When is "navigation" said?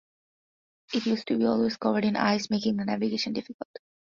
2.85-3.33